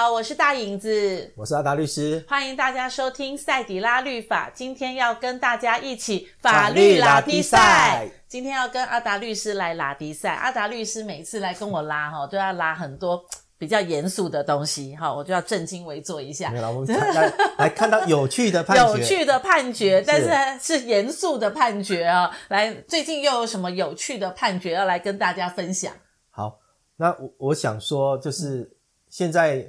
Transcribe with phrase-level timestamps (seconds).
[0.00, 4.48] 好，我是大影子，我是阿达律师，欢迎大家收听赛迪拉律法。
[4.48, 8.08] 今天要跟大家一起法律拉迪赛。
[8.26, 10.32] 今天要跟阿达律师来拉迪赛。
[10.32, 13.22] 阿达律师每次来跟我拉哈，都要拉很多
[13.58, 16.48] 比较严肃的东西哈，我就要正襟危坐一下。
[16.48, 22.34] 没有，我们来来看到有趣的判决，有趣的判决，但是是严肃的判决啊。
[22.48, 25.92] 来，最近又有什么有趣的判决要来跟大家分享？
[26.30, 26.58] 好，
[26.96, 28.78] 那我我想说就是。
[29.12, 29.68] 现在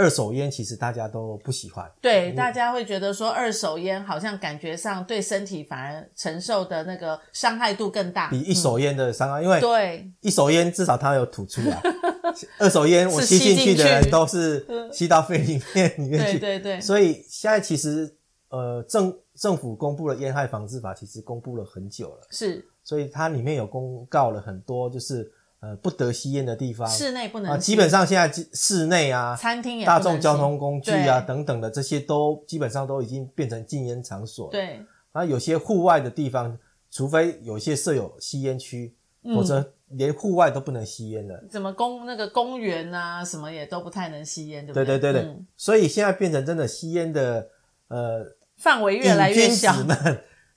[0.00, 10.10] 二手烟其实大家都不喜欢，对，大家会觉得说二手烟好像感觉上对身体反而承受的那个伤害度更大，比一手烟的伤害，嗯、因为对。
[10.22, 11.82] 一手烟至少它有吐出来，
[12.58, 18.16] 二手烟我吸进去的人都是吸到肺里面里面去，对对对，所以现在其实
[18.48, 25.30] 呃政政府公布了烟害防治法，其实公布了很久了，是，所以它里面有公告了很多就是。
[25.60, 27.58] 呃，不得吸烟的地方，室内不能啊。
[27.58, 34.48] 基本上现在室内啊，餐厅也大众交通工具啊等等的这些都基本上都已经变成禁烟场所。
[34.50, 34.80] 对。
[35.12, 36.56] 啊，有些户外的地方，
[36.90, 41.44] 除非有些设有吸烟区，嗯，否则连户外都不能吸烟的。
[41.50, 44.84] 怎么公那个公园啊，什么也都不太能吸烟，对不对？
[44.86, 45.30] 对对对对。
[45.30, 47.48] 嗯，所以现在变成真的吸烟的
[47.88, 48.24] 呃
[48.56, 49.74] 范围越来越小，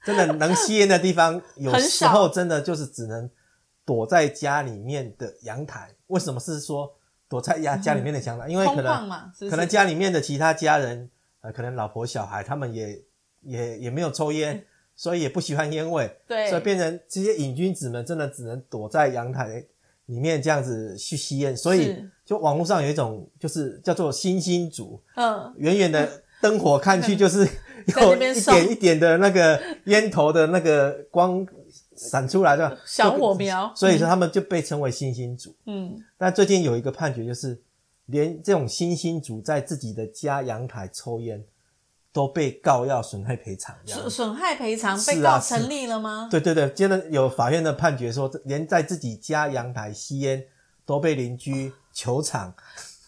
[0.06, 3.30] 真的能吸烟的地方， 有时候真的就是只能。
[3.86, 6.89] 躲在家里面的阳台，为什么是说
[7.28, 8.48] 躲在家家里面的阳台？
[8.48, 9.09] 因为可能
[9.50, 11.09] 可能家里面的其他家人，
[11.42, 13.02] 呃，可能老婆小孩他们也
[13.42, 14.64] 也也没有抽烟，
[14.95, 19.66] 所以也不喜欢烟味，对，所以变成这些瘾君子们真的只能躲在阳台
[20.06, 21.58] 里面这样子去吸烟。
[21.58, 27.45] 所以就网络上有一种就是叫做星星族，嗯，远远的灯火看去就是
[27.97, 31.45] 有一点一点的那个烟头的那个光。
[31.96, 35.56] 闪出来的小火苗，所以说他们就被称为星星族。
[35.66, 37.62] 嗯，但最近有一个判决，就是
[38.08, 41.44] 连这种星星族在自己的家阳台抽烟，
[42.12, 43.76] 都被告要损害赔偿。
[43.86, 46.28] 损损害赔偿被告成立了吗？
[46.30, 50.46] 对对对，接着有法院的判决说，连在自己家阳台吸烟
[50.86, 52.54] 都被邻居求偿。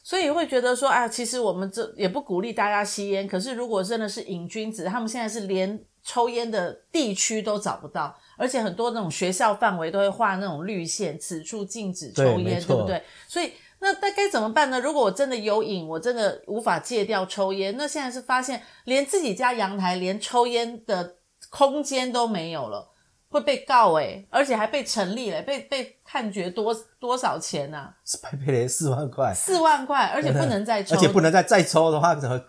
[0.03, 3.27] 所以会觉得说，啊，其实我们这也不鼓励大家吸烟。
[3.27, 8.15] 可是如果真的是瘾君子，他们现在是连抽烟的地区都找不到。
[8.37, 13.01] 而且很多那种学校范围都会画那种绿线，此处禁止抽烟，对，对不对？
[13.27, 14.79] 所以那那该怎么办呢？
[14.79, 21.15] 如果我真的有瘾，我真的无法戒掉抽烟，那现在是发现连自己家阳台连抽烟的
[21.49, 22.91] 空间都没有了，
[23.29, 27.77] 会被告诶，而且还被成立了，被被判决多多少钱呢？
[27.77, 27.93] 啊？
[28.05, 32.41] 是赔赔四万块，四万块，而且不能再抽， 而且不能再再抽的话怎么？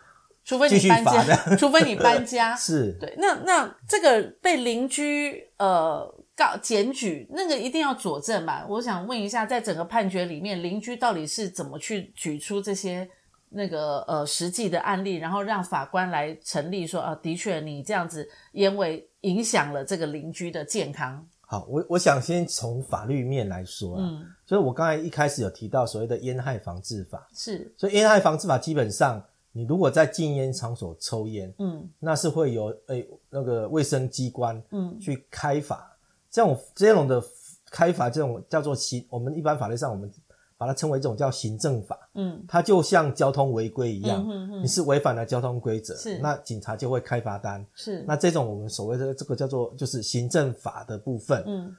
[0.49, 3.13] 除非你搬家，除非你搬家，是对。
[3.19, 8.65] 那那这个被邻居呃告检举，那个一定要佐证吧？
[8.69, 13.09] 我想问一下，在整个判决里面，邻居到底是怎么去举出这些
[13.49, 21.27] 那个呃实际的案例，然后让法官来成立说啊，的确你这样子因为影响了这个邻居的健康。
[21.41, 29.21] 好，我我想先从法律面来说，嗯，所以我刚才一开始有提到所谓的烟害防治法，是，所以烟害防治法基本上。
[29.57, 35.97] 你如果在禁烟场所抽烟，嗯，那是会有诶、欸、那个卫生机关，嗯，去开罚。
[36.31, 37.25] 这种这种的
[37.71, 40.13] 开罚，这种叫做行，我们一般法律上我们
[40.59, 51.75] 把它称为一种叫行政法，嗯，它就像交通违规一样，嗯哼哼，你是违反了交通规则，是，那警察就会开罚单，是，那这种我们所谓的这个叫做就是行政法的部分，嗯，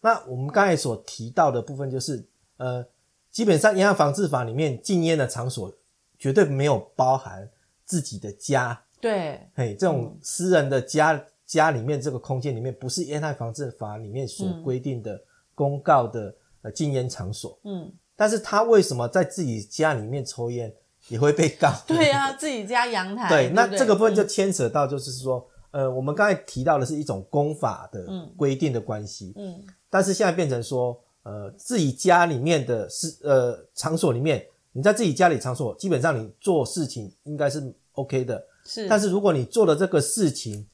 [0.00, 2.26] 那我们刚才所提到的部分就是，
[2.56, 2.84] 呃，
[3.30, 5.72] 基本上烟害防治法里面禁烟的场所。
[6.20, 7.48] 绝对没有包含
[7.86, 15.18] 自己的家，对，嘿，这种私人的家、嗯、家里面这个空间里面，不是烟害防治法里面所规定的
[15.54, 20.70] 公告的呃禁烟场所，嗯，但是他为什么在自己家里面抽烟
[21.08, 21.72] 也会被告？
[21.88, 28.06] 对啊，自己家阳台，对，那这个部分就牵扯到就是说，嗯、呃，我们刚才提到的是一种公法的
[28.36, 34.44] 规定的关系，嗯，但是现在变成说，呃，自己家里面的是呃场所里面。
[34.72, 38.88] 你在自己家里场所，基本上你做事情应该是 OK 的，是。
[38.88, 40.66] 但是如果你做的这个事情，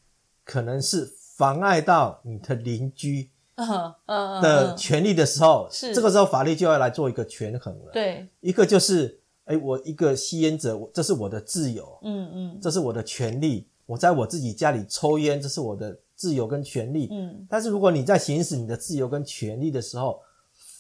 [0.45, 5.95] 可能是妨碍到你的邻居的权利的时候，是。
[5.95, 7.91] 这个时候法律就要来做一个权衡了。
[7.93, 8.29] 对。
[8.41, 13.67] 一个就是，哎，我一个吸烟者，这是我的自由，嗯嗯，这是我的权利。
[13.87, 17.09] 我在我自己家里抽烟，这是我的自由跟权利。
[17.11, 17.47] 嗯。
[17.49, 20.21] 但是如果你在行使你的自由跟权利的时候，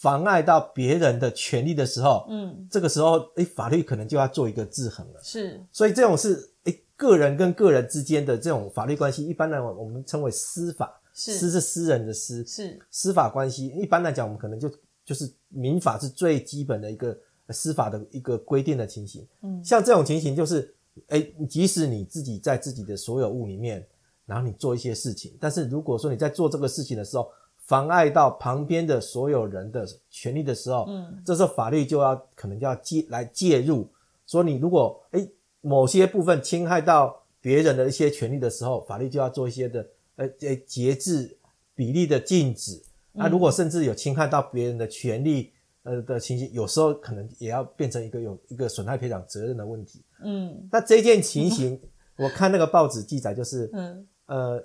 [0.00, 5.20] 妨碍到别人的权利的时候，嗯，这个时候，诶，法律可能就要做一个制衡了。
[5.22, 13.68] 是，所以这种是，诶，个人跟个人之间的这种法律关系，一般来讲我们称为司法，是，私是私人的私，是，司法关系。
[13.68, 14.70] 一般来讲，我们可能就
[15.04, 17.16] 就是民法是最基本的一个
[17.50, 19.26] 司法的一个规定的情形。
[19.42, 20.74] 嗯，像这种情形就是，
[21.08, 23.86] 哎，即使你自己在自己的所有物里面，
[24.26, 27.30] 然后你做一些事情，但是如果说你在做这个事情的时候，
[27.66, 33.88] 妨碍到旁边的所有人的权利的时候，嗯，这时候法律就要可能就要介来介入，
[34.24, 35.28] 说你如果哎
[35.62, 39.84] 某些部分侵害到别人的一些权利的时候，法律就要做一些的
[40.14, 41.36] 呃呃节制
[41.74, 42.80] 比例的禁止。
[43.10, 45.50] 那如果甚至有侵害到别人的权利
[45.82, 50.02] 呃的情形，有时候可能也要变成一个有一个损害赔偿责任的问题。
[50.22, 51.80] 嗯，那这件情形，
[52.16, 54.64] 我看那个报纸记载就是， 嗯呃。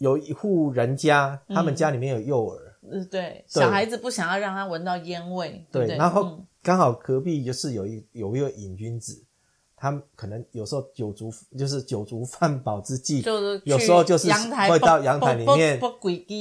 [0.00, 3.44] 有一户人家，他们家里面有幼儿，嗯，对，对。
[3.46, 9.22] 小孩子不想要让他闻到烟味，对，对，然后刚好隔壁就是有一有一个瘾君子，
[9.76, 14.26] 他可能有时候酒足就是酒足饭饱之际，就是有时候就是
[14.68, 15.78] 会到阳台里面，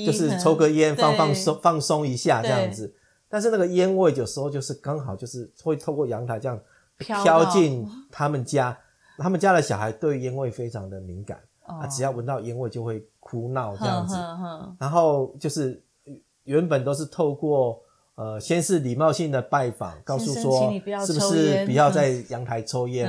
[0.06, 2.96] 就是抽个烟放放松放松一下这样子，
[3.28, 6.58] 但是那个烟味有时候就是刚好就是会透过阳台这样
[6.98, 8.78] 飘进他们家，
[9.18, 11.38] 他们家的小孩对烟味非常的敏感。
[11.70, 14.16] 啊，只要闻到烟味就会哭闹这样子，
[14.80, 15.82] 然后就是
[16.46, 17.80] 原本都是透过
[18.16, 20.72] 呃，先是礼貌性的拜访，告诉说
[21.06, 23.08] 是不是不要在阳台抽烟，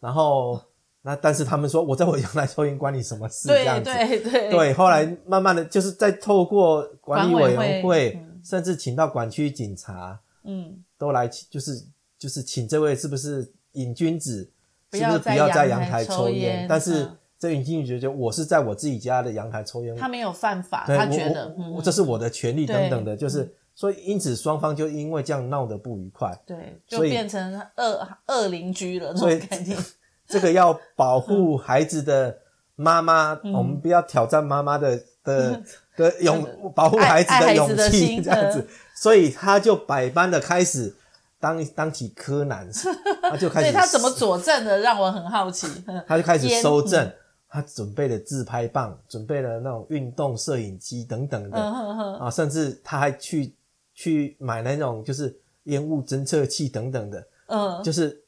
[0.00, 0.60] 然后
[1.02, 4.30] 那但是他们说我在我阳台抽烟关你什么事这样子，对对。
[4.30, 11.84] 对，对，后来慢慢的就是在透过管理委员会，甚至请到管区警察，嗯，都来就是
[12.18, 14.50] 就是请这位是不是瘾君子，
[14.92, 17.08] 是不是不要在阳台抽烟，但是。
[17.40, 29.16] 这瘾君子觉得我是在我自己家的阳台抽烟，他没有犯法，他觉得这是我的权利等等的，就是所以因此双方就因为这样闹得不愉快，对，就变成恶恶邻居了。
[29.16, 29.40] 所以
[30.28, 32.36] 这个要保护孩子的
[32.76, 35.62] 妈妈，我们不要挑战妈妈的的
[35.96, 36.46] 的勇
[36.76, 40.94] 保护孩子的勇气这样子，所以他就百般的开始
[41.40, 42.68] 当当起柯南，
[43.22, 44.80] 他就开始，他怎么佐证的？
[44.80, 45.66] 让我很好奇，
[46.06, 47.10] 他就开始搜证。
[47.52, 52.16] 他准备了自拍棒，准备了那种运动摄影机等等的、uh.
[52.18, 53.52] 啊，甚至他还去
[53.92, 57.82] 去买那种就是烟雾侦测器等等的，嗯、uh，huh.
[57.82, 58.22] 就是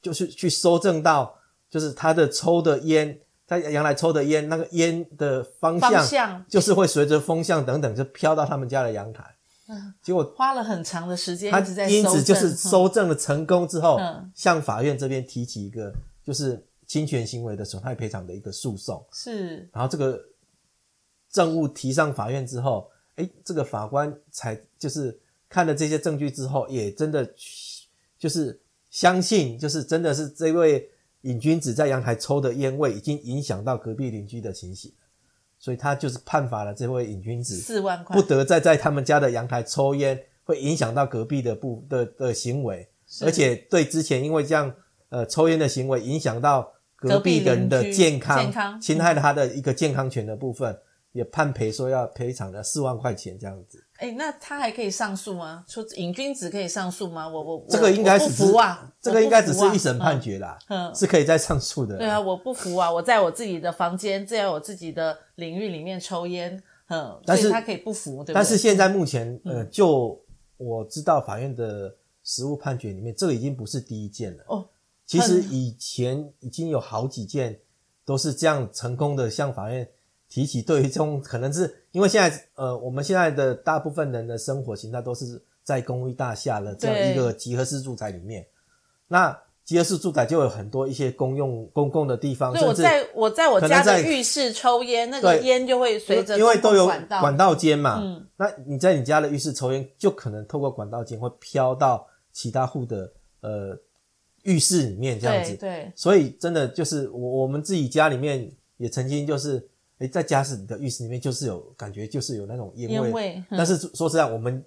[0.00, 1.36] 就是去搜证到，
[1.68, 9.22] 就是他的抽的烟在阳台抽的烟，那个烟的方向，就是会随着风向等等就飘到他们家的阳台，
[9.68, 9.92] 嗯、uh，huh.
[10.02, 14.24] 结果花了很长的时间，他因此就是搜证了成功之后，uh.
[14.34, 15.92] 向法院这边提起一个
[16.24, 16.64] 就是。
[16.94, 20.24] 侵权行为的损害赔偿的一个诉讼是，然后这个
[21.28, 25.18] 证物提上法院之后，诶，这个法官才就是
[25.48, 27.28] 看了这些证据之后，也真的
[28.16, 28.60] 就是
[28.90, 30.88] 相信，就是真的是这位
[31.22, 34.92] 瘾君子在阳台抽的烟味已经影响到隔壁邻居的情形，
[35.58, 42.88] 所以他就是判罚了这位瘾君子四万块，不得再在他们家的阳台抽烟，会影响到隔壁的不的的行为，
[43.22, 44.72] 而且对之前因为这样
[45.08, 46.72] 呃抽烟的行为影响到。
[47.08, 50.78] 隔壁人的健康，健康侵害了他的一个健康权的部分，嗯、
[51.12, 53.82] 也判赔说要赔偿了四万块钱这样子。
[53.98, 55.64] 哎、欸，那他还可以上诉吗？
[55.68, 57.28] 说瘾君子可以上诉吗？
[57.28, 61.96] 我我这个应该是不服啊，这个应该只是一审判决啦，嗯，嗯是可以再上诉的。
[61.96, 68.34] 对啊，我不服啊，我在我自己的房间，在我自己的领域里面抽烟，嗯，但是他可以不服，对不对？
[68.34, 70.20] 但是现在目前，呃，就
[70.56, 71.94] 我知道法院的
[72.24, 74.66] 实务判决里面，这个已经不是第一件了哦。
[75.06, 77.60] 其实以前已经有好几件
[78.06, 79.86] 都是这样成功的向法院
[80.30, 88.46] 提起，对于这种可能是因为现在呃我们现在的大部分人的生活形态都是在公寓大厦的这样一个集合式住宅里面，
[89.08, 103.78] 那集合式住宅就有很多一些公用公共的地方，对，我在我在我家的浴室抽烟，那个烟就会随着因为都有管道间嘛，嗯，那你在你家的浴室抽烟，就可能透过管道间会飘到其他户的呃。
[104.44, 109.56] 浴室里面这样子，对，对，所以真的就是我我们自己家里面也曾经就是，
[109.98, 113.10] 诶、欸、在家里的浴室里面就是有感觉，就是有那种烟味。
[113.10, 114.64] 味嗯、但是说实在，我们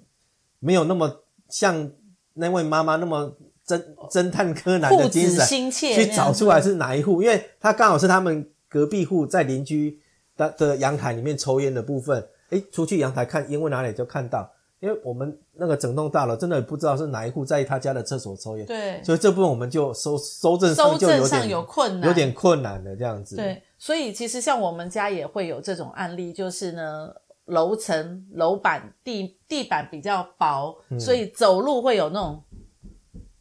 [0.59, 1.91] 没有那么像
[2.33, 9.99] 那位妈妈那么侦侦探柯南的精神去找出来是哪一户，因为他刚好是他们隔壁户在邻居
[10.35, 12.19] 的的阳台里面抽烟的部分，
[12.49, 14.51] 诶、欸、出去阳台看烟味哪里就看到。
[14.79, 23.35] 因为我们那个整栋大楼真的不知道是哪一户在他家的厕所抽烟，对，所以这部分我们就收收证上就有点搜证上有困难，有点困难的这样子。
[23.35, 27.09] 对，所以其实像我们家也会有这种案例，就是呢，
[27.45, 32.43] 楼层楼板地地板比较薄，嗯、所以走路会有那种，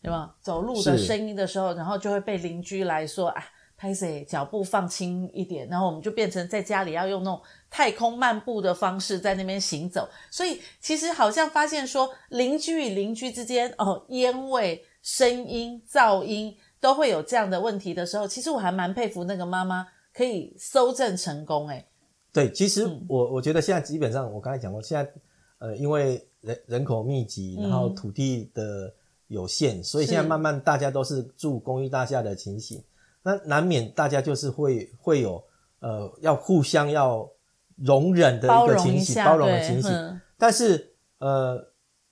[0.02, 0.34] 对吧？
[0.40, 3.44] 走路的声音的时候，然后就会被邻居来说啊。
[3.76, 21.68] 拍谢脚步放轻一点，然后我们就变成在家里要用那种太空漫步的方式在那边行走，所以其实好像发现说邻居与邻居之间哦，烟味声音、噪音都会有这样的问题的时候，其实我还蛮佩服那个妈妈可以搜证成功。
[21.68, 21.86] 诶
[22.32, 25.10] 对，其实我、嗯、我觉得现在基本上我刚才讲过，现在
[25.58, 28.92] 呃，因为人人口密集，然后土地的
[29.28, 32.82] 有限，嗯、所以现在慢慢大家都是住公寓大厦的情形，
[33.26, 35.42] 那难免大家就是会会有
[35.80, 37.28] 呃要互相要
[37.74, 40.20] 容忍的一个情形，包容，的情形。
[40.38, 41.60] 但是呃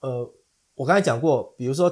[0.00, 0.28] 呃，
[0.75, 1.88] 我刚才讲过，比如说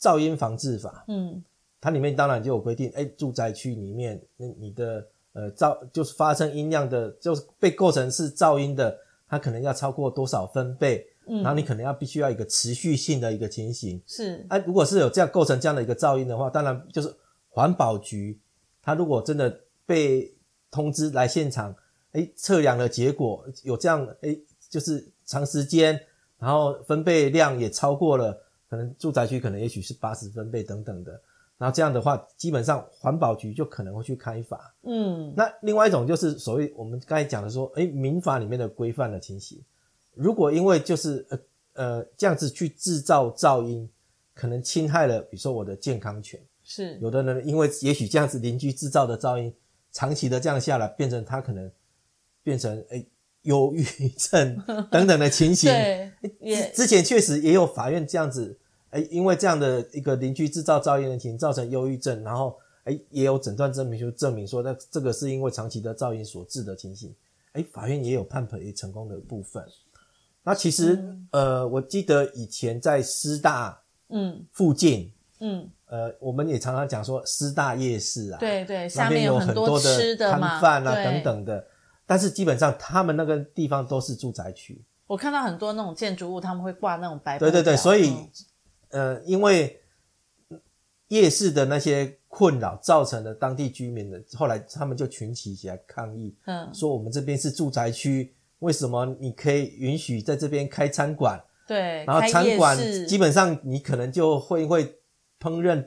[0.00, 1.40] 噪音防治法，嗯，
[1.80, 17.14] 它里面当然就有规定，哎，住宅区里面那你的呃噪就是发生音量的，就是被构成是噪音的，它可能要超过多少分贝，嗯，然后你可能要必须要一个持续性的一个情形，是，哎，如果是有这样构成这样的一个噪音的话，当然就是
[17.50, 18.40] 环保局，
[18.84, 20.32] 它如果真的被
[20.70, 21.74] 通知来现场，
[22.12, 24.36] 哎，测量的结果有这样，哎，
[24.68, 25.08] 就是。
[25.26, 25.98] 长时间，
[26.38, 28.38] 然后分贝量也超过了，
[28.68, 31.18] 可能住宅区可能也许是八十分贝等等的，
[31.56, 34.74] 然后这样的话，基本上环保局就可能会去开罚。
[34.82, 39.58] 嗯，那另外一种就是所谓我们刚才讲的说，哎，民法里面的规范的情形，
[40.12, 41.38] 如果因为就是呃
[41.72, 43.88] 呃这样子去制造噪音，
[44.34, 49.54] 可能侵害了比如说我的健康权，是有的人因为也许这样子邻居制造的噪音，
[49.92, 51.70] 长期的这样下来，变成他可能
[52.42, 53.06] 变成诶。
[53.44, 53.84] 忧郁
[54.16, 54.56] 症
[54.90, 58.58] 等等的情形，对，之前确实也有法院这样子，
[58.92, 67.14] 诶，因为这样的一个邻居制造噪音的情形造成忧郁症，然后诶，也有诊断证明，就证明说，那这个是因为长期的噪音所致的情形，
[67.52, 69.62] 诶，法院也有判赔成功的部分。
[70.42, 73.78] 那其实，嗯、呃，我记得以前在师大，
[74.08, 75.12] 嗯，附近，
[75.46, 81.62] 嗯，呃，我们也常常讲说师大夜市啊，对对，下面有很多的摊贩啊等等的。
[82.06, 84.82] 但是基本上，他们那个地方都是住宅区。
[85.06, 87.44] 我看到很多那种建筑物，他们会挂那种白布。
[87.44, 88.14] 对对对，所以，
[88.88, 89.80] 嗯、呃，因为
[91.08, 101.38] 夜市的那些困扰，造成了当地居民的，后来他们就群起起来抗议，嗯，说我们这边是住宅区，为什么你可以允许在这边开餐馆？
[101.66, 104.98] 对，然后餐馆基本上你可能就会会
[105.44, 105.84] 烹饪。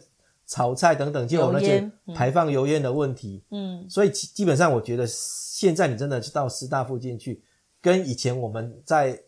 [0.49, 3.43] 炒菜等等，就有那些排放油烟的问题。
[3.51, 7.43] 嗯，所以基本上，我觉得现在你真的到师大附近去，
[7.81, 9.23] 跟以前我们在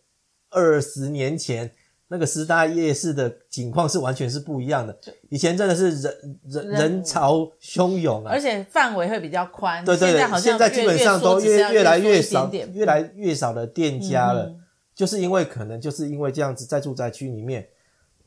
[0.49, 1.69] 二十年前
[2.07, 4.97] 那个师大夜市的景况是完全是不一样的。
[5.29, 9.83] 以前真的是人人人潮汹涌啊，而且范围会比较宽。
[9.83, 14.55] 对对对，现在基本上都越越来越少，越来越少的店家了，
[14.95, 17.67] 就是因为可能就是因为这样子，在住宅区里面，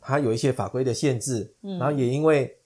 [0.02, 2.59] 它有一些法规的限制，然后也因为。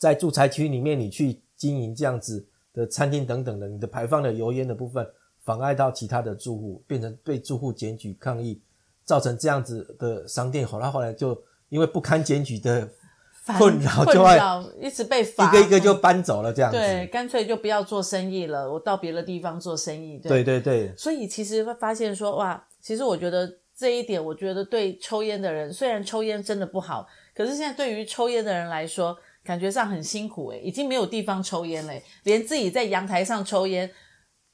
[0.00, 5.04] 在住宅区里面，你去经营这样子的餐厅等等的，你的排放的油烟的部分
[5.44, 8.62] 妨碍到其他的住户，变成被住户检举抗议，
[9.04, 11.36] 造成这样子的商店，后来后来就
[11.68, 12.88] 因为不堪检举的
[13.58, 14.38] 困扰，就会
[14.80, 16.78] 一直被罚，一个一个就搬走了这样子。
[16.78, 20.16] 对，干脆就不要做生意了，我到别的地方做生意。
[20.18, 20.94] 对对对。
[20.96, 29.16] 所以其实会发现说，哇，其实我觉得这一点，我觉得对抽烟的人，虽然抽烟真的不好，可是现在对于抽烟的人来说。
[29.44, 33.90] 感觉上很辛苦诶，已经没有地方抽烟嘞，连自己在阳台上抽烟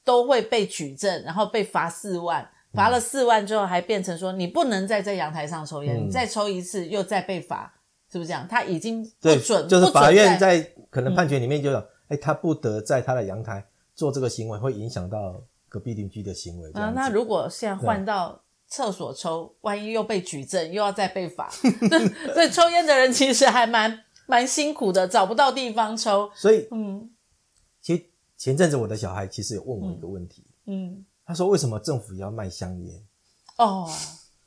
[0.05, 7.73] 都会被举证，然后被罚四万，罚了四万之后还变成说你不能再在阳台上抽烟，嗯、你再抽一次又再被罚，
[8.09, 8.47] 是不是这样？
[8.47, 11.77] 他已经不准，就是法院在可能判决里面就有，
[12.07, 13.65] 哎、嗯，他不得在他的阳台
[13.95, 16.71] 做这个行为，会影响到隔壁邻居的行为。
[16.71, 21.49] 啊，那如果现在换到厕所抽，万一又被举证，又要再被罚，
[22.33, 24.01] 所以抽烟的人其实还蛮。
[24.27, 27.11] 蛮辛苦的，找不到地方抽，所以，嗯，
[27.79, 28.03] 其实
[28.35, 33.03] 前阵子我的小孩其实有问我一个问题，嗯，嗯他说为什么政府要卖香烟？
[33.57, 33.87] 哦，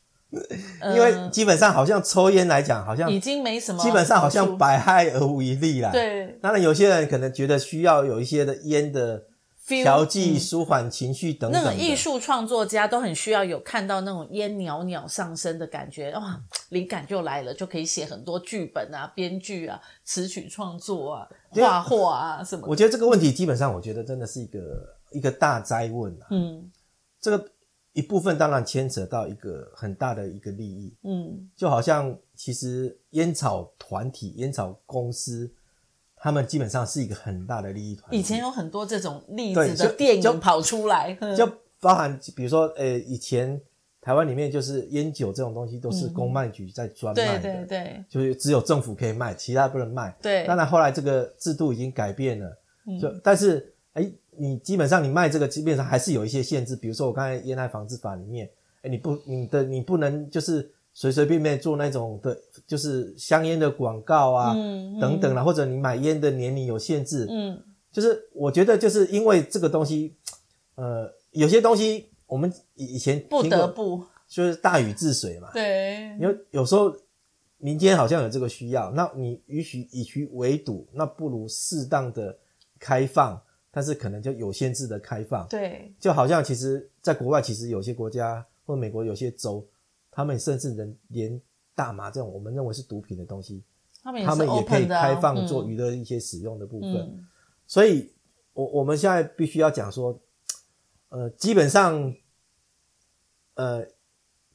[0.82, 5.92] 因为基本上好像抽烟来讲，好像已经没什么，基本上好像百害而无一利啦。
[5.92, 9.26] 对，当然有些人可能觉得需要有一些的烟的。
[9.68, 11.62] 调剂、舒缓情绪等等。
[11.62, 22.66] 那种艺术创作家都很需要有看到那种烟袅袅上升的感觉，哇，灵感就来了，就可以写很多剧本啊、编剧啊、词曲创作啊、画画啊什么。
[22.66, 24.60] 我觉得这个问题基本上，我觉得真的是一个
[25.12, 26.26] 一个大哉问啊。
[26.30, 26.70] 嗯，
[27.20, 27.50] 这个
[27.92, 30.96] 一部分当然牵扯到一个很大的一个利益。
[31.04, 35.52] 嗯，就好像其实烟草团体、烟草公司。
[36.20, 38.18] 他们基本上是一个很大的利益团体。
[38.18, 43.60] 以前有很多这种例子的电影跑出来，就，就包含比如说，呃、欸，以前
[44.00, 50.16] 台湾里面就是烟酒这种东西都是公卖局在专卖的，对对对，就是只有政府可以卖，其他不能卖。
[50.22, 52.58] 对，当然后来这个制度已经改变了，
[53.00, 58.46] 就但是，哎、欸，你基本上你卖这个，基本上还是有一些限制，比如说我刚才烟害防治法里面，
[58.78, 60.68] 哎、欸，你不，你的你不能就是
[61.00, 62.36] 随随便便做那种的，
[62.66, 67.62] 就是香烟的广告啊，嗯嗯、等等啦，或者你买烟的年龄有限制，嗯，
[67.92, 70.16] 就是我觉得就是因为这个东西，
[70.74, 74.02] 呃，有些东西我们以前不得不。
[74.26, 76.92] 就是大禹治水嘛，对，因为有时候
[77.58, 82.36] 民间好像有这个需要，那你与其以其围堵，那不如适当的
[82.80, 83.40] 开放，
[83.70, 89.64] 但是可能就有限制的开放，对，就好像其实在国外，其实有些国家或美国有些州。
[90.18, 91.40] 他们甚至能连
[91.76, 93.62] 大麻这种我们认为是毒品的东西，
[94.02, 96.92] 他们也，他们也可以开放做娱乐一些使用的部分。
[96.92, 97.24] 嗯、
[97.68, 98.12] 所以，
[98.52, 100.20] 我我们现在必须要讲说，
[101.10, 102.12] 呃，基本上，
[103.54, 103.86] 呃，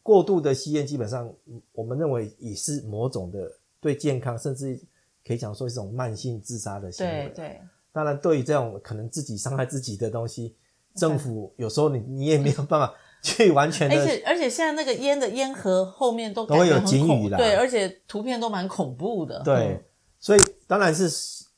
[0.01, 1.33] 过度的吸烟，基本上
[1.71, 4.77] 我们认为也是某种的对健康，甚至
[5.25, 7.29] 可以讲说是一种慢性自杀的行为。
[7.29, 7.61] 对对。
[7.93, 10.57] 当然，对于这种可能自己伤害自己的东西，
[10.95, 12.93] 政府有时候你你也没有办法。
[13.23, 19.41] 去完全的，而且而且现在那个烟的烟盒后面都都会有警语啦，对，而且图片都蛮恐怖的。
[19.43, 19.83] 对，嗯、
[20.19, 21.09] 所以当然是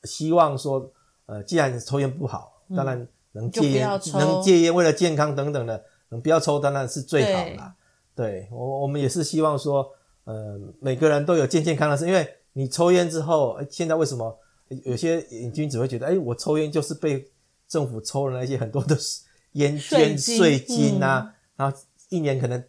[0.04, 0.88] 希望说，
[1.26, 7.74] 呃，既然抽烟不好，嗯、当然能戒烟，能戒烟，为了健康等等的，能不要抽当然是最好啦。
[8.14, 9.90] 对，我我们也是希望说，
[10.22, 14.38] 呃，每个人都有健健康康的，是因为你抽烟之后，现在为什么
[14.84, 17.28] 有些瘾君子会觉得，哎，我抽烟就是被
[17.66, 18.96] 政府抽了那些很多的
[19.54, 21.32] 烟捐税金啊？
[21.56, 21.76] 然后
[22.08, 22.62] 一年可能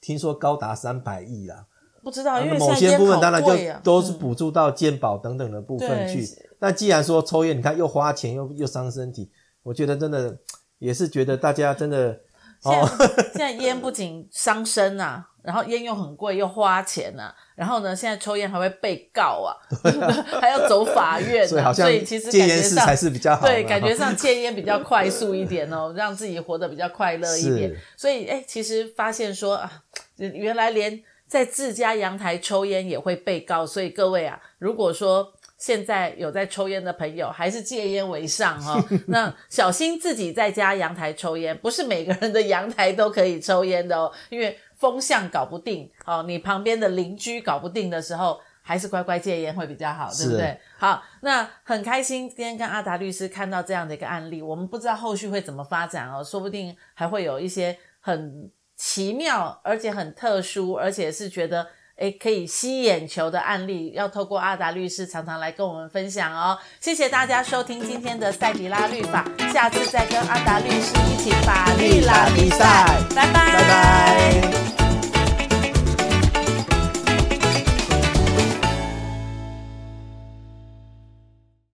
[0.00, 1.66] 听说高达三百亿啦，
[2.02, 3.50] 不知道，因为某些部分当然就
[3.82, 6.26] 都是补助到健保等等的部分去。
[6.58, 9.30] 那、嗯、既然说抽烟，你看又花钱又又伤身体，
[9.62, 10.38] 我觉得真的
[10.78, 12.20] 也是觉得大家真的
[12.64, 12.88] 现在哦，
[13.32, 15.28] 现在烟不仅伤身啊。
[15.44, 17.34] 然后烟又很贵，又花钱呐、啊。
[17.54, 19.52] 然后呢，现在抽烟还会被告啊，
[20.40, 21.46] 还要走法院、啊。
[21.46, 23.46] 所以好像，所以其实戒烟是才是比较好。
[23.46, 27.70] 对，感觉上戒烟比较快速一点哦，让自己活得比较快乐一点。
[27.94, 29.70] 所以，哎，其实发现说啊，
[30.16, 30.98] 原来连
[31.28, 33.66] 在自家阳台抽烟也会被告。
[33.66, 35.33] 所以各位啊，如果说。
[35.56, 38.84] 现在有在抽烟的朋友，还是戒烟为上哦。
[39.08, 44.12] 那小心自己在家阳台抽烟，不是每个人的阳台都可以抽烟的哦。
[44.28, 50.58] 因为风向搞不定哦，你旁边的邻居搞不定的时候，还是乖乖戒烟会比较好，对不对？
[50.76, 61.66] 好，那很开心今天跟阿达律师看到这样的一个案例，我们不知道后续会怎么发展哦，说不定还会有一些很奇妙，而且很特殊，而且是觉得。
[61.96, 66.58] 诶，可以吸眼球的案例，要透过阿达律师常常来跟我们分享哦。
[66.80, 73.52] 谢谢大家收听今天的赛迪拉律法，下次再跟阿达律师一起法律拉比赛，拜拜。
[73.52, 74.73] 拜拜。